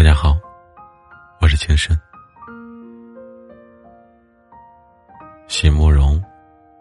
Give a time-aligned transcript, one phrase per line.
[0.00, 0.34] 大家好，
[1.42, 1.94] 我是情深。
[5.46, 6.18] 许慕容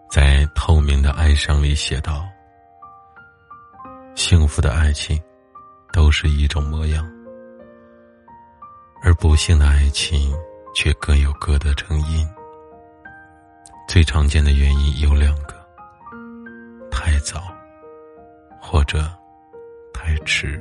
[0.10, 2.26] 在《透明的哀伤》里写道
[4.16, 5.22] ：“幸福的爱情
[5.92, 7.06] 都是一种模样，
[9.04, 10.34] 而不幸的爱情
[10.74, 12.26] 却各有各的成因。
[13.86, 15.56] 最常见的原因有两个：
[16.90, 17.54] 太早
[18.62, 19.12] 或者
[19.94, 20.58] 太迟。”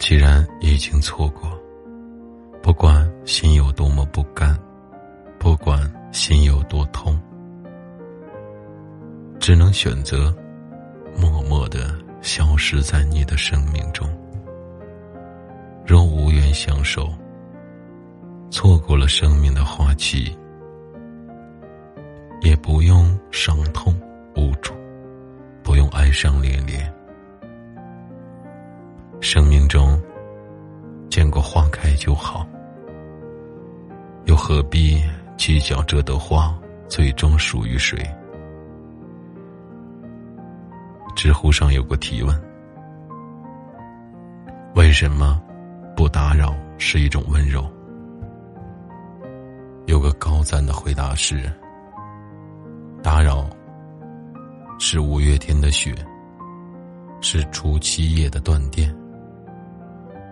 [0.00, 1.48] 既然已经错过，
[2.62, 4.58] 不管心有多么不甘，
[5.38, 5.78] 不管
[6.10, 7.20] 心有多痛，
[9.38, 10.34] 只能选择
[11.14, 14.08] 默默的消失在你的生命中。
[15.86, 17.12] 若无缘相守，
[18.50, 20.34] 错过了生命的花期，
[22.40, 23.94] 也不用伤痛
[24.34, 24.72] 无助，
[25.62, 26.90] 不用哀伤连连。
[29.32, 29.96] 生命中，
[31.08, 32.44] 见过花开就好，
[34.24, 35.00] 又何必
[35.36, 36.52] 计较这朵花
[36.88, 37.96] 最终属于谁？
[41.14, 42.42] 知乎上有个提问：
[44.74, 45.40] 为什么
[45.96, 47.64] 不打扰是一种温柔？
[49.86, 51.48] 有个高赞的回答是：
[53.00, 53.48] 打扰
[54.80, 55.94] 是五月天的雪，
[57.20, 58.92] 是除夕夜的断电。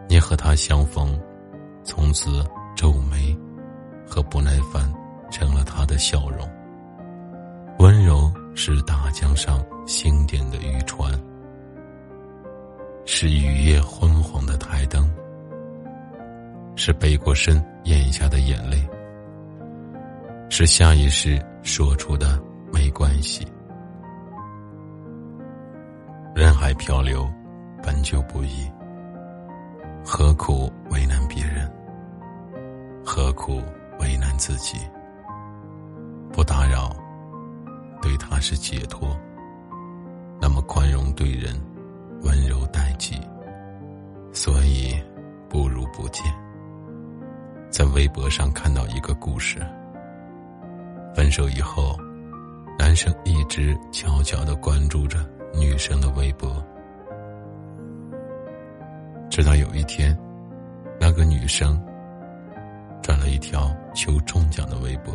[0.09, 1.20] 你和他相逢，
[1.84, 2.42] 从此
[2.75, 3.37] 皱眉
[4.06, 4.91] 和不耐烦
[5.31, 6.48] 成了他的笑容。
[7.78, 11.12] 温柔是大江上星点的渔船，
[13.05, 15.09] 是雨夜昏黄的台灯，
[16.75, 18.89] 是背过身咽下的眼泪，
[20.48, 22.41] 是下意识说出的
[22.73, 23.47] 没关系。
[26.34, 27.29] 人海漂流，
[27.83, 28.69] 本就不易。
[30.11, 31.70] 何苦为难别人？
[33.05, 33.61] 何苦
[34.01, 34.79] 为难自己？
[36.33, 36.96] 不打扰，
[38.01, 39.14] 对他是解脱。
[40.41, 41.55] 那么宽容对人，
[42.23, 43.20] 温柔待己。
[44.33, 44.98] 所以，
[45.46, 46.25] 不如不见。
[47.69, 49.61] 在微博上看到一个故事：
[51.14, 51.95] 分手以后，
[52.79, 55.19] 男生一直悄悄的关注着
[55.52, 56.64] 女生的微博。
[59.39, 60.19] 直到有一天，
[60.99, 61.81] 那个女生
[63.01, 65.15] 转了一条求中奖的微博，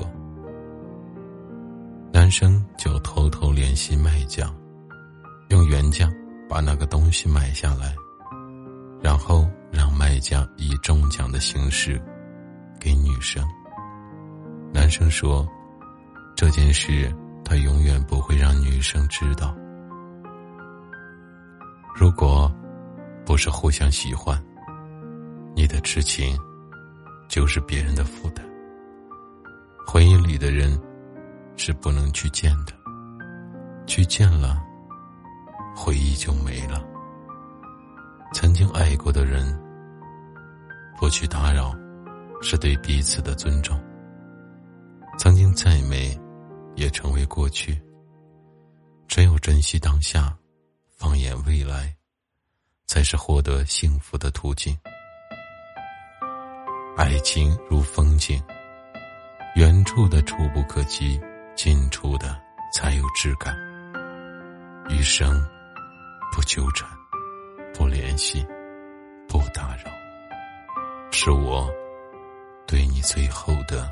[2.14, 4.50] 男生就偷偷联系卖家，
[5.50, 6.10] 用原价
[6.48, 7.94] 把那个东西买下来，
[9.02, 12.02] 然后让卖家以中奖的形式
[12.80, 13.46] 给女生。
[14.72, 15.46] 男生说，
[16.34, 17.14] 这件事
[17.44, 19.54] 他永远不会让女生知道。
[21.94, 22.50] 如果。
[23.26, 24.42] 不是互相喜欢，
[25.56, 26.38] 你的痴情
[27.28, 28.46] 就是别人的负担。
[29.88, 30.80] 回忆里的人
[31.56, 32.74] 是不能去见的，
[33.86, 34.62] 去见了，
[35.76, 36.84] 回忆就没了。
[38.34, 39.58] 曾经爱过的人，
[40.98, 41.74] 不去打扰，
[42.42, 43.80] 是对彼此的尊重。
[45.18, 46.20] 曾经再美，
[46.76, 47.80] 也成为过去。
[49.08, 50.36] 只有珍惜当下，
[50.98, 51.96] 放眼未来。
[52.94, 54.78] 才是获得幸福的途径。
[56.96, 58.40] 爱情如风景，
[59.56, 61.20] 远处的触不可及，
[61.56, 62.40] 近处的
[62.72, 63.58] 才有质感。
[64.90, 65.44] 余生，
[66.32, 66.88] 不纠缠，
[67.74, 68.46] 不联系，
[69.28, 69.92] 不打扰，
[71.12, 71.68] 是我
[72.68, 73.92] 对你最后的。